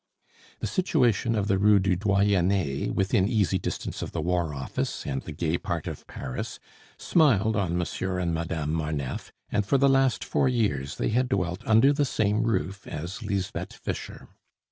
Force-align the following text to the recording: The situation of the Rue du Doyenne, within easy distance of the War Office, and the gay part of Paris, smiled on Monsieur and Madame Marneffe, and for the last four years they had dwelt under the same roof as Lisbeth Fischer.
The 0.61 0.65
situation 0.65 1.35
of 1.35 1.47
the 1.47 1.59
Rue 1.59 1.77
du 1.77 1.95
Doyenne, 1.95 2.91
within 2.95 3.27
easy 3.27 3.59
distance 3.59 4.01
of 4.01 4.13
the 4.13 4.19
War 4.19 4.51
Office, 4.51 5.05
and 5.05 5.21
the 5.21 5.31
gay 5.31 5.59
part 5.59 5.85
of 5.85 6.07
Paris, 6.07 6.57
smiled 6.97 7.55
on 7.55 7.77
Monsieur 7.77 8.17
and 8.17 8.33
Madame 8.33 8.73
Marneffe, 8.73 9.31
and 9.51 9.63
for 9.63 9.77
the 9.77 9.87
last 9.87 10.23
four 10.23 10.49
years 10.49 10.95
they 10.95 11.09
had 11.09 11.29
dwelt 11.29 11.61
under 11.67 11.93
the 11.93 12.03
same 12.05 12.41
roof 12.41 12.87
as 12.87 13.21
Lisbeth 13.21 13.73
Fischer. 13.75 14.27